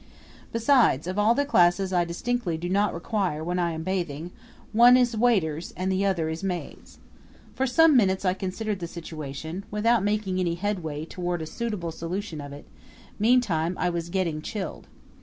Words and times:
Besides, 0.51 1.05
of 1.05 1.19
all 1.19 1.35
the 1.35 1.45
classes 1.45 1.93
I 1.93 2.05
distinctly 2.05 2.57
do 2.57 2.67
not 2.67 2.91
require 2.91 3.43
when 3.43 3.59
I 3.59 3.73
am 3.73 3.83
bathing, 3.83 4.31
one 4.73 4.97
is 4.97 5.15
waiters 5.15 5.75
and 5.77 5.91
the 5.91 6.07
other 6.07 6.27
is 6.27 6.43
maids. 6.43 6.97
For 7.53 7.67
some 7.67 7.95
minutes 7.95 8.25
I 8.25 8.33
considered 8.33 8.79
the 8.79 8.87
situation, 8.87 9.63
without 9.69 10.03
making 10.03 10.39
any 10.39 10.55
headway 10.55 11.05
toward 11.05 11.43
a 11.43 11.45
suitable 11.45 11.91
solution 11.91 12.41
of 12.41 12.51
it; 12.51 12.65
meantime 13.19 13.77
I 13.79 13.91
was 13.91 14.09
getting 14.09 14.41
chilled. 14.41 14.87